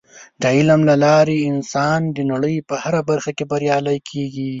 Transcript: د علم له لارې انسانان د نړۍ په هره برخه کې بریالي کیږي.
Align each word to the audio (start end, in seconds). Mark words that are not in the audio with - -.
د 0.41 0.43
علم 0.57 0.81
له 0.89 0.95
لارې 1.05 1.37
انسانان 1.51 2.01
د 2.15 2.17
نړۍ 2.31 2.55
په 2.69 2.75
هره 2.83 3.01
برخه 3.09 3.31
کې 3.37 3.45
بریالي 3.51 3.97
کیږي. 4.09 4.49